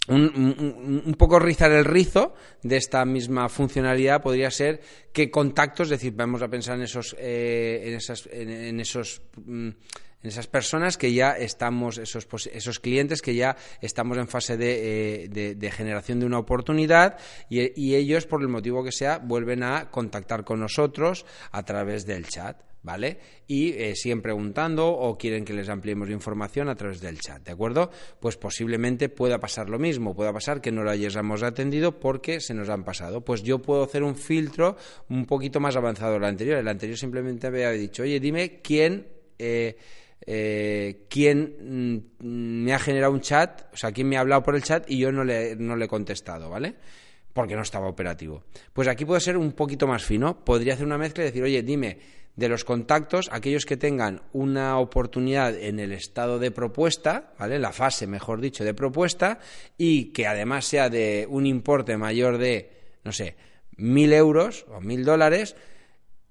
Un, 0.07 1.15
poco 1.17 1.37
rizar 1.37 1.71
el 1.71 1.85
rizo 1.85 2.33
de 2.63 2.77
esta 2.77 3.05
misma 3.05 3.47
funcionalidad 3.47 4.23
podría 4.23 4.49
ser 4.49 4.81
que 5.13 5.29
contactos, 5.29 5.87
es 5.87 5.99
decir, 5.99 6.13
vamos 6.15 6.41
a 6.41 6.47
pensar 6.47 6.77
en 6.77 6.83
esos, 6.83 7.15
eh, 7.19 7.99
en, 8.31 8.79
esos 8.79 9.21
mm, 9.45 9.69
en 10.21 10.29
esas 10.29 10.47
personas 10.47 10.97
que 10.97 11.13
ya 11.13 11.31
estamos, 11.31 11.97
esos, 11.97 12.27
esos 12.51 12.79
clientes 12.79 13.21
que 13.21 13.35
ya 13.35 13.55
estamos 13.81 14.17
en 14.17 14.27
fase 14.27 14.57
de, 14.57 15.29
eh, 15.31 15.71
generación 15.71 16.19
de 16.19 16.25
una 16.25 16.39
oportunidad 16.39 17.17
y, 17.49 17.95
ellos, 17.95 18.25
por 18.25 18.41
el 18.41 18.49
motivo 18.49 18.83
que 18.83 18.91
sea, 18.91 19.17
vuelven 19.19 19.63
a 19.63 19.89
contactar 19.89 20.43
con 20.43 20.59
nosotros 20.59 21.25
a 21.51 21.63
través 21.63 22.05
del 22.05 22.27
chat. 22.27 22.61
¿Vale? 22.81 23.19
Y 23.45 23.73
eh, 23.73 23.93
siguen 23.93 24.21
preguntando 24.21 24.87
o 24.87 25.17
quieren 25.17 25.43
que 25.43 25.51
les 25.51 25.67
ampliemos 25.67 26.09
información 26.09 26.69
a 26.69 26.75
través 26.75 27.01
del 27.01 27.19
chat, 27.19 27.43
¿de 27.43 27.51
acuerdo? 27.51 27.91
Pues 28.21 28.37
posiblemente 28.37 29.09
pueda 29.09 29.37
pasar 29.37 29.69
lo 29.69 29.77
mismo, 29.77 30.15
pueda 30.15 30.31
pasar 30.31 30.61
que 30.61 30.71
no 30.71 30.83
lo 30.83 30.89
hayamos 30.89 31.43
atendido 31.43 31.99
porque 31.99 32.39
se 32.39 32.53
nos 32.53 32.69
han 32.69 32.85
pasado. 32.85 33.19
Pues 33.19 33.43
yo 33.43 33.59
puedo 33.61 33.83
hacer 33.83 34.01
un 34.01 34.15
filtro 34.15 34.77
un 35.09 35.25
poquito 35.25 35.59
más 35.59 35.75
avanzado 35.75 36.13
del 36.13 36.23
anterior. 36.23 36.57
El 36.57 36.69
anterior 36.69 36.97
simplemente 36.97 37.47
había 37.47 37.69
dicho, 37.71 38.03
oye, 38.03 38.17
dime 38.21 38.61
quién. 38.61 39.07
Eh, 39.37 39.75
eh, 40.25 41.05
quién 41.09 42.03
mm, 42.19 42.63
me 42.63 42.73
ha 42.73 42.79
generado 42.79 43.13
un 43.13 43.21
chat, 43.21 43.63
o 43.73 43.77
sea, 43.77 43.91
quién 43.91 44.07
me 44.07 44.17
ha 44.17 44.21
hablado 44.21 44.43
por 44.43 44.55
el 44.55 44.63
chat 44.63 44.89
y 44.89 44.97
yo 44.97 45.11
no 45.11 45.23
le, 45.23 45.55
no 45.55 45.75
le 45.75 45.85
he 45.85 45.87
contestado, 45.87 46.49
¿vale? 46.49 46.75
Porque 47.33 47.55
no 47.55 47.61
estaba 47.61 47.87
operativo. 47.87 48.43
Pues 48.73 48.87
aquí 48.87 49.05
puede 49.05 49.21
ser 49.21 49.37
un 49.37 49.53
poquito 49.53 49.87
más 49.87 50.03
fino. 50.03 50.43
Podría 50.43 50.73
hacer 50.73 50.85
una 50.85 50.97
mezcla 50.97 51.23
y 51.23 51.27
decir, 51.27 51.43
oye, 51.43 51.63
dime 51.63 51.97
de 52.39 52.49
los 52.49 52.63
contactos, 52.63 53.29
aquellos 53.31 53.65
que 53.65 53.75
tengan 53.77 54.21
una 54.31 54.77
oportunidad 54.79 55.55
en 55.55 55.79
el 55.79 55.91
estado 55.91 56.39
de 56.39 56.51
propuesta, 56.51 57.33
¿vale? 57.37 57.59
La 57.59 57.73
fase, 57.73 58.07
mejor 58.07 58.39
dicho, 58.39 58.63
de 58.63 58.73
propuesta, 58.73 59.39
y 59.77 60.05
que 60.13 60.25
además 60.25 60.65
sea 60.65 60.89
de 60.89 61.27
un 61.29 61.45
importe 61.45 61.97
mayor 61.97 62.37
de, 62.37 62.71
no 63.03 63.11
sé, 63.11 63.35
mil 63.75 64.13
euros 64.13 64.65
o 64.69 64.79
mil 64.79 65.03
dólares, 65.03 65.55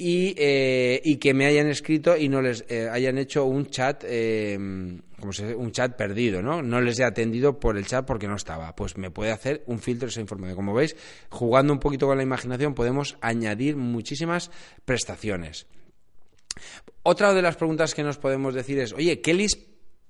y, 0.01 0.33
eh, 0.39 1.01
y, 1.05 1.17
que 1.17 1.35
me 1.35 1.47
hayan 1.47 1.67
escrito 1.67 2.17
y 2.17 2.29
no 2.29 2.41
les 2.41 2.65
eh, 2.69 2.89
hayan 2.89 3.19
hecho 3.19 3.45
un 3.45 3.67
chat, 3.67 4.05
eh, 4.07 4.57
como 5.19 5.33
se 5.33 5.57
un 5.57 5.73
chat 5.73 5.97
perdido, 5.97 6.41
¿no? 6.41 6.63
No 6.63 6.81
les 6.81 7.01
he 7.01 7.05
atendido 7.05 7.59
por 7.59 7.77
el 7.77 7.85
chat 7.85 8.07
porque 8.07 8.29
no 8.29 8.37
estaba. 8.37 8.77
Pues 8.77 8.97
me 8.97 9.11
puede 9.11 9.33
hacer 9.33 9.65
un 9.67 9.81
filtro 9.81 10.09
esa 10.09 10.21
información. 10.21 10.55
Como 10.55 10.73
veis, 10.73 10.95
jugando 11.31 11.73
un 11.73 11.81
poquito 11.81 12.07
con 12.07 12.17
la 12.17 12.23
imaginación 12.23 12.75
podemos 12.75 13.17
añadir 13.21 13.77
muchísimas 13.77 14.53
prestaciones. 14.85 15.67
Otra 17.03 17.35
de 17.35 17.43
las 17.43 17.57
preguntas 17.57 17.93
que 17.93 18.05
nos 18.05 18.19
podemos 18.19 18.55
decir 18.55 18.79
es, 18.79 18.93
oye, 18.93 19.21
¿qué 19.21 19.35
list 19.35 19.68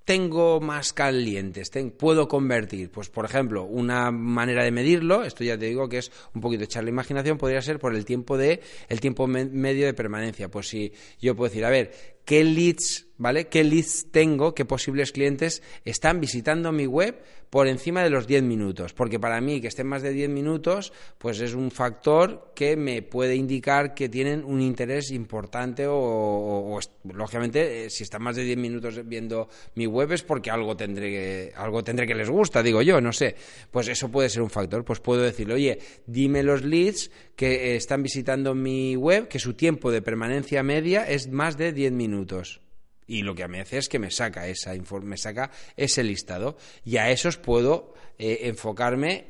tengo 0.09 0.59
más 0.59 0.95
calientes, 0.95 1.71
puedo 1.99 2.29
convertir. 2.29 2.91
Pues, 2.91 3.11
por 3.11 3.27
ejemplo, 3.27 3.65
una 3.65 4.11
manera 4.11 4.65
de 4.65 4.71
medirlo, 4.71 5.23
esto 5.23 5.45
ya 5.45 5.59
te 5.59 5.67
digo 5.67 5.87
que 5.87 5.99
es 5.99 6.11
un 6.35 6.41
poquito 6.41 6.65
echar 6.65 6.83
la 6.83 6.89
imaginación, 6.89 7.37
podría 7.37 7.61
ser 7.61 7.79
por 7.79 7.95
el 7.95 8.07
tiempo 8.07 8.39
de 8.39 8.63
el 8.89 9.01
tiempo 9.01 9.27
medio 9.27 9.85
de 9.85 9.93
permanencia. 9.93 10.49
Pues 10.49 10.69
si 10.69 10.95
yo 11.21 11.37
puedo 11.37 11.51
decir, 11.51 11.63
a 11.63 11.69
ver, 11.69 12.18
¿qué 12.29 12.45
leads 12.45 13.09
¿vale? 13.19 13.49
¿Qué 13.49 13.65
leads 13.65 14.07
tengo? 14.11 14.55
¿Qué 14.55 14.65
posibles 14.65 15.13
clientes 15.13 15.63
están 15.85 16.21
visitando 16.21 16.73
mi 16.73 16.87
web 16.87 17.21
por 17.51 17.67
encima 17.67 18.03
de 18.03 18.11
los 18.11 18.27
10 18.27 18.45
minutos? 18.45 18.95
Porque 18.95 19.19
para 19.19 19.41
mí 19.41 19.61
que 19.61 19.69
estén 19.69 19.87
más 19.87 20.03
de 20.03 20.13
10 20.13 20.31
minutos, 20.31 20.93
pues 21.19 21.41
es 21.41 21.55
un 21.55 21.71
factor 21.71 22.53
que 22.55 22.77
me 22.77 23.03
puede 23.03 23.35
indicar 23.35 23.95
que 23.95 24.09
tienen 24.09 24.45
un 24.45 24.63
interés 24.63 25.11
importante 25.11 25.85
o, 25.89 26.79
lógicamente, 27.13 27.87
eh, 27.87 27.91
si 27.91 28.05
están 28.05 28.23
más 28.23 28.37
de 28.37 28.45
10 28.45 28.59
minutos 28.59 29.07
viendo 29.07 29.49
mi 29.75 29.87
web 29.87 30.13
es 30.13 30.23
porque 30.23 30.51
algo 30.51 30.77
tendré, 30.77 31.53
algo 31.57 31.83
tendré 31.83 32.07
que 32.07 32.15
les 32.15 32.31
gusta, 32.31 32.63
digo 32.63 32.83
yo, 32.83 33.01
no 33.01 33.13
sé. 33.13 33.35
Pues 33.71 33.89
eso 33.89 34.09
puede 34.11 34.29
ser 34.31 34.43
un 34.43 34.51
factor. 34.51 34.85
Pues 34.85 35.01
puedo 35.01 35.23
decirle, 35.23 35.55
oye, 35.55 35.79
dime 36.07 36.43
los 36.43 36.63
leads 36.63 37.11
que 37.35 37.77
están 37.77 38.03
visitando 38.03 38.55
mi 38.55 38.97
web, 38.97 39.29
que 39.29 39.39
su 39.39 39.55
tiempo 39.55 39.91
de 39.91 40.03
permanencia 40.03 40.63
media 40.63 41.05
es 41.05 41.29
más 41.29 41.57
de 41.57 41.73
10 41.73 41.93
minutos 41.93 42.18
minutos 42.19 42.61
y 43.09 43.23
lo 43.23 43.35
que 43.35 43.49
me 43.49 43.61
hace 43.61 43.79
es 43.79 43.89
que 43.89 43.99
me 43.99 44.13
saca 44.13 44.47
esa 44.47 44.73
me 45.03 45.17
saca 45.17 45.51
ese 45.77 46.05
listado 46.05 46.57
y 46.85 46.99
a 46.99 47.11
esos 47.11 47.39
puedo 47.39 47.95
eh, 48.21 48.49
enfocarme 48.49 49.27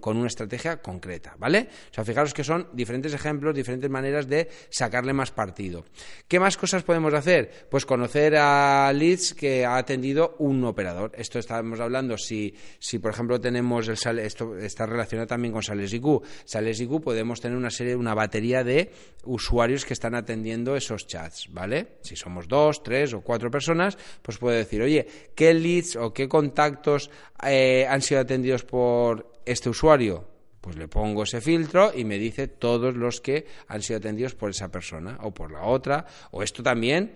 con 0.00 0.16
una 0.16 0.26
estrategia 0.26 0.82
concreta, 0.82 1.36
¿vale? 1.38 1.68
O 1.92 1.94
sea, 1.94 2.04
fijaros 2.04 2.34
que 2.34 2.42
son 2.42 2.66
diferentes 2.72 3.14
ejemplos, 3.14 3.54
diferentes 3.54 3.88
maneras 3.88 4.26
de 4.26 4.48
sacarle 4.68 5.12
más 5.12 5.30
partido. 5.30 5.84
¿Qué 6.26 6.40
más 6.40 6.56
cosas 6.56 6.82
podemos 6.82 7.14
hacer? 7.14 7.68
Pues 7.70 7.86
conocer 7.86 8.34
a 8.36 8.92
leads 8.92 9.32
que 9.34 9.64
ha 9.64 9.76
atendido 9.76 10.34
un 10.40 10.64
operador. 10.64 11.12
Esto 11.14 11.38
estábamos 11.38 11.78
hablando, 11.78 12.18
si, 12.18 12.52
si 12.80 12.98
por 12.98 13.12
ejemplo 13.12 13.40
tenemos 13.40 13.86
el 13.86 14.18
esto 14.18 14.58
está 14.58 14.86
relacionado 14.86 15.28
también 15.28 15.52
con 15.52 15.62
Sales 15.62 15.92
IQ. 15.92 16.24
Sales 16.44 16.80
IQ 16.80 17.00
podemos 17.00 17.40
tener 17.40 17.56
una 17.56 17.70
serie, 17.70 17.94
una 17.94 18.14
batería 18.14 18.64
de 18.64 18.90
usuarios 19.22 19.84
que 19.84 19.92
están 19.92 20.16
atendiendo 20.16 20.74
esos 20.74 21.06
chats, 21.06 21.46
¿vale? 21.52 21.98
Si 22.02 22.16
somos 22.16 22.48
dos, 22.48 22.82
tres 22.82 23.14
o 23.14 23.21
cuatro 23.22 23.50
personas, 23.50 23.96
pues 24.22 24.38
puedo 24.38 24.56
decir, 24.56 24.82
oye, 24.82 25.06
¿qué 25.34 25.54
leads 25.54 25.96
o 25.96 26.12
qué 26.12 26.28
contactos 26.28 27.10
eh, 27.44 27.86
han 27.88 28.02
sido 28.02 28.20
atendidos 28.20 28.64
por 28.64 29.32
este 29.44 29.68
usuario? 29.70 30.28
Pues 30.60 30.76
le 30.76 30.86
pongo 30.86 31.24
ese 31.24 31.40
filtro 31.40 31.92
y 31.94 32.04
me 32.04 32.18
dice 32.18 32.46
todos 32.46 32.94
los 32.94 33.20
que 33.20 33.46
han 33.66 33.82
sido 33.82 33.98
atendidos 33.98 34.34
por 34.34 34.50
esa 34.50 34.70
persona 34.70 35.18
o 35.22 35.32
por 35.32 35.50
la 35.50 35.62
otra. 35.62 36.06
O 36.30 36.42
esto 36.42 36.62
también, 36.62 37.14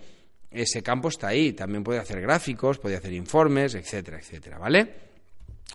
ese 0.51 0.83
campo 0.83 1.09
está 1.09 1.29
ahí. 1.29 1.53
También 1.53 1.85
puede 1.85 2.01
hacer 2.01 2.21
gráficos, 2.21 2.79
puede 2.79 2.97
hacer 2.97 3.13
informes, 3.13 3.77
etcétera, 3.77 4.19
etcétera, 4.19 4.59
¿vale? 4.59 5.06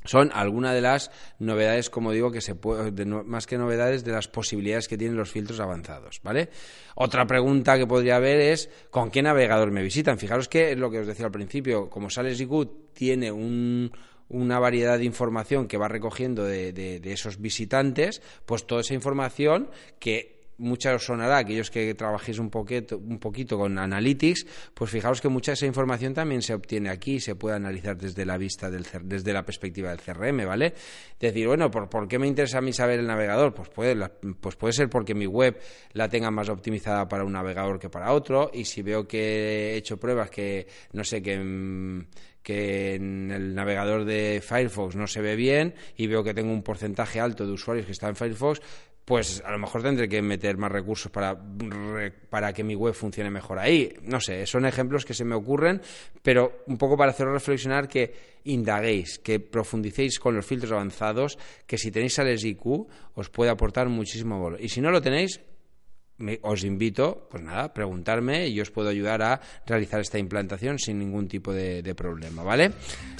Son 0.03 0.31
algunas 0.33 0.73
de 0.73 0.81
las 0.81 1.11
novedades, 1.37 1.91
como 1.91 2.11
digo, 2.11 2.31
que 2.31 2.41
se 2.41 2.55
puede, 2.55 3.05
más 3.05 3.45
que 3.45 3.57
novedades, 3.57 4.03
de 4.03 4.11
las 4.11 4.27
posibilidades 4.27 4.87
que 4.87 4.97
tienen 4.97 5.15
los 5.15 5.29
filtros 5.29 5.59
avanzados, 5.59 6.21
¿vale? 6.23 6.49
Otra 6.95 7.27
pregunta 7.27 7.77
que 7.77 7.85
podría 7.85 8.15
haber 8.15 8.39
es 8.39 8.69
¿con 8.89 9.11
qué 9.11 9.21
navegador 9.21 9.69
me 9.71 9.83
visitan? 9.83 10.17
Fijaros 10.17 10.47
que 10.47 10.71
es 10.71 10.77
lo 10.77 10.89
que 10.89 10.99
os 10.99 11.07
decía 11.07 11.27
al 11.27 11.31
principio, 11.31 11.89
como 11.89 12.09
Sales 12.09 12.41
IQ 12.41 12.93
tiene 12.93 13.31
un, 13.31 13.91
una 14.31 14.59
variedad 14.59 14.97
de 14.97 15.05
información 15.05 15.67
que 15.67 15.77
va 15.77 15.87
recogiendo 15.87 16.45
de, 16.45 16.73
de, 16.73 17.11
esos 17.11 17.39
visitantes, 17.39 18.21
pues 18.45 18.65
toda 18.65 18.81
esa 18.81 18.93
información 18.93 19.69
que 19.99 20.40
mucha 20.61 20.93
os 20.93 21.03
sonará, 21.03 21.39
aquellos 21.39 21.69
que 21.69 21.93
trabajéis 21.95 22.39
un 22.39 22.49
poquito, 22.49 22.97
un 22.97 23.19
poquito 23.19 23.57
con 23.57 23.77
Analytics, 23.77 24.45
pues 24.73 24.91
fijaos 24.91 25.19
que 25.19 25.27
mucha 25.27 25.51
de 25.51 25.55
esa 25.55 25.65
información 25.65 26.13
también 26.13 26.41
se 26.41 26.53
obtiene 26.53 26.89
aquí 26.89 27.19
se 27.19 27.35
puede 27.35 27.55
analizar 27.55 27.97
desde 27.97 28.25
la 28.25 28.37
vista 28.37 28.69
del 28.69 28.85
desde 29.03 29.33
la 29.33 29.43
perspectiva 29.43 29.89
del 29.89 29.99
CRM, 29.99 30.45
¿vale? 30.45 30.73
Decir, 31.19 31.47
bueno, 31.47 31.69
¿por, 31.69 31.89
¿por 31.89 32.07
qué 32.07 32.19
me 32.19 32.27
interesa 32.27 32.59
a 32.59 32.61
mí 32.61 32.73
saber 32.73 32.99
el 32.99 33.07
navegador? 33.07 33.53
Pues 33.53 33.69
puede, 33.69 33.95
pues 34.39 34.55
puede 34.55 34.73
ser 34.73 34.89
porque 34.89 35.13
mi 35.15 35.25
web 35.25 35.59
la 35.93 36.07
tenga 36.09 36.31
más 36.31 36.49
optimizada 36.49 37.07
para 37.07 37.23
un 37.23 37.33
navegador 37.33 37.79
que 37.79 37.89
para 37.89 38.13
otro 38.13 38.51
y 38.53 38.65
si 38.65 38.81
veo 38.81 39.07
que 39.07 39.73
he 39.73 39.75
hecho 39.77 39.97
pruebas 39.97 40.29
que, 40.29 40.67
no 40.93 41.03
sé, 41.03 41.21
que... 41.21 41.39
Mm, 41.39 42.05
que 42.43 42.95
en 42.95 43.31
el 43.31 43.55
navegador 43.55 44.05
de 44.05 44.41
Firefox 44.43 44.95
no 44.95 45.07
se 45.07 45.21
ve 45.21 45.35
bien 45.35 45.75
y 45.95 46.07
veo 46.07 46.23
que 46.23 46.33
tengo 46.33 46.51
un 46.51 46.63
porcentaje 46.63 47.19
alto 47.19 47.45
de 47.45 47.53
usuarios 47.53 47.85
que 47.85 47.91
están 47.91 48.09
en 48.09 48.15
Firefox, 48.15 48.61
pues 49.05 49.41
a 49.45 49.51
lo 49.51 49.57
mejor 49.57 49.81
tendré 49.81 50.07
que 50.07 50.21
meter 50.21 50.57
más 50.57 50.71
recursos 50.71 51.11
para, 51.11 51.37
para 52.29 52.53
que 52.53 52.63
mi 52.63 52.75
web 52.75 52.93
funcione 52.93 53.29
mejor 53.29 53.59
ahí. 53.59 53.93
No 54.03 54.19
sé, 54.19 54.45
son 54.45 54.65
ejemplos 54.65 55.05
que 55.05 55.13
se 55.13 55.25
me 55.25 55.35
ocurren, 55.35 55.81
pero 56.21 56.63
un 56.67 56.77
poco 56.77 56.95
para 56.95 57.11
haceros 57.11 57.33
reflexionar 57.33 57.87
que 57.87 58.13
indaguéis, 58.45 59.19
que 59.19 59.39
profundicéis 59.39 60.19
con 60.19 60.35
los 60.35 60.45
filtros 60.45 60.71
avanzados, 60.71 61.37
que 61.65 61.77
si 61.77 61.91
tenéis 61.91 62.13
Sales 62.13 62.43
IQ 62.43 62.87
os 63.15 63.29
puede 63.29 63.51
aportar 63.51 63.89
muchísimo 63.89 64.41
valor. 64.41 64.61
Y 64.61 64.69
si 64.69 64.81
no 64.81 64.91
lo 64.91 65.01
tenéis, 65.01 65.41
os 66.41 66.63
invito, 66.63 67.27
pues 67.29 67.43
nada, 67.43 67.73
preguntarme 67.73 68.47
y 68.47 68.59
os 68.59 68.71
puedo 68.71 68.89
ayudar 68.89 69.21
a 69.21 69.41
realizar 69.65 70.01
esta 70.01 70.17
implantación 70.17 70.79
sin 70.79 70.99
ningún 70.99 71.27
tipo 71.27 71.53
de, 71.53 71.93
problema, 71.95 72.43
¿vale? 72.43 72.71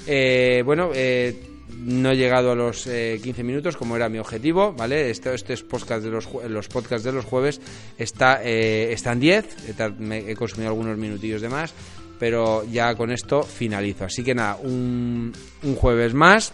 Eh, 0.08 0.64
bueno, 0.66 0.92
eh, 0.94 1.36
no 1.80 2.12
he 2.12 2.16
llegado 2.16 2.52
a 2.52 2.56
los 2.56 2.84
15 2.84 2.92
eh, 2.92 3.44
minutos 3.44 3.78
como 3.78 3.96
era 3.96 4.10
mi 4.10 4.18
objetivo, 4.18 4.74
¿vale? 4.74 5.10
Este, 5.10 5.34
este 5.34 5.54
es 5.54 5.64
podcast 5.64 6.04
de 6.04 6.10
los, 6.10 6.28
los 6.48 6.68
podcasts 6.68 7.04
de 7.04 7.12
los 7.12 7.26
jueves, 7.26 7.60
está, 7.98 8.42
está 8.44 9.12
en 9.12 9.20
10, 9.20 9.80
he 10.28 10.36
consumido 10.36 10.70
algunos 10.70 10.98
minutillos 10.98 11.42
de 11.42 11.50
más, 11.50 11.74
pero 12.20 12.64
ya 12.66 12.96
con 12.96 13.12
esto 13.12 13.44
finalizo. 13.44 14.06
Así 14.06 14.24
que 14.24 14.36
nada, 14.36 14.58
un 14.58 15.34
jueves 15.76 16.14
más 16.14 16.54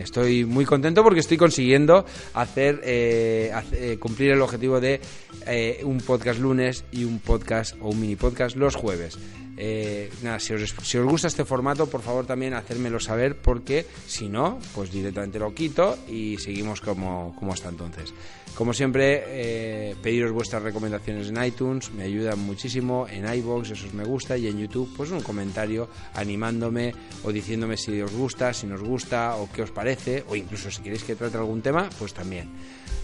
Estoy 0.00 0.44
muy 0.44 0.64
contento 0.64 1.02
porque 1.02 1.20
estoy 1.20 1.36
consiguiendo 1.36 2.04
hacer 2.34 2.80
eh, 2.84 3.52
eh, 3.72 3.98
cumplir 3.98 4.32
el 4.32 4.40
objetivo 4.40 4.80
de 4.80 5.00
eh, 5.46 5.80
un 5.84 5.98
podcast 5.98 6.40
lunes 6.40 6.84
y 6.92 7.04
un 7.04 7.18
podcast 7.18 7.76
o 7.80 7.90
un 7.90 8.00
mini 8.00 8.16
podcast 8.16 8.56
los 8.56 8.76
jueves. 8.76 9.18
Nada, 10.22 10.38
si 10.38 10.54
os, 10.54 10.74
si 10.82 10.98
os 10.98 11.06
gusta 11.06 11.26
este 11.26 11.44
formato, 11.44 11.88
por 11.88 12.02
favor 12.02 12.26
también 12.26 12.54
hacérmelo 12.54 13.00
saber 13.00 13.36
porque 13.36 13.86
si 14.06 14.28
no, 14.28 14.58
pues 14.74 14.90
directamente 14.92 15.38
lo 15.38 15.54
quito 15.54 15.98
y 16.08 16.38
seguimos 16.38 16.80
como, 16.80 17.34
como 17.36 17.52
hasta 17.52 17.68
entonces. 17.68 18.14
Como 18.54 18.72
siempre, 18.72 19.22
eh, 19.26 19.96
pediros 20.02 20.32
vuestras 20.32 20.62
recomendaciones 20.62 21.28
en 21.28 21.42
iTunes, 21.44 21.92
me 21.92 22.02
ayudan 22.02 22.40
muchísimo, 22.40 23.06
en 23.08 23.32
iBox, 23.32 23.70
eso 23.70 23.86
os 23.86 23.94
me 23.94 24.02
gusta, 24.02 24.36
y 24.36 24.48
en 24.48 24.58
YouTube, 24.58 24.92
pues 24.96 25.12
un 25.12 25.20
comentario 25.20 25.88
animándome 26.14 26.92
o 27.22 27.30
diciéndome 27.30 27.76
si 27.76 28.00
os 28.00 28.12
gusta, 28.12 28.52
si 28.52 28.66
nos 28.66 28.82
gusta 28.82 29.36
o 29.36 29.48
qué 29.52 29.62
os 29.62 29.70
parece, 29.70 30.24
o 30.28 30.34
incluso 30.34 30.72
si 30.72 30.82
queréis 30.82 31.04
que 31.04 31.14
trate 31.14 31.36
algún 31.36 31.62
tema, 31.62 31.88
pues 31.98 32.12
también. 32.12 32.50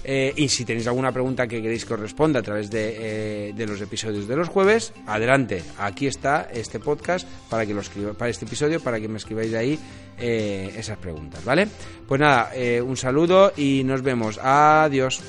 Eh, 0.04 0.32
y 0.36 0.48
si 0.48 0.64
tenéis 0.64 0.86
alguna 0.86 1.12
pregunta 1.12 1.46
que 1.46 1.62
queréis 1.62 1.84
que 1.84 1.94
os 1.94 2.00
responda 2.00 2.40
a 2.40 2.42
través 2.42 2.70
de, 2.70 3.50
eh, 3.50 3.66
los 3.66 3.80
episodios 3.80 4.28
de 4.28 4.36
los 4.36 4.48
jueves, 4.48 4.92
adelante. 5.06 5.62
Aquí 5.78 6.06
está 6.06 6.48
este 6.52 6.78
podcast 6.78 7.26
para 7.48 7.64
que 7.64 7.72
lo 7.72 7.80
escriba, 7.80 8.12
para 8.12 8.30
este 8.30 8.44
episodio, 8.44 8.80
para 8.80 9.00
que 9.00 9.08
me 9.08 9.16
escribáis 9.16 9.54
ahí 9.54 9.78
eh, 10.18 10.74
esas 10.76 10.98
preguntas, 10.98 11.42
¿vale? 11.44 11.66
Pues 12.06 12.20
nada, 12.20 12.50
un 12.84 12.96
saludo 12.96 13.52
y 13.56 13.82
nos 13.84 14.02
vemos. 14.02 14.38
Adiós. 14.38 15.22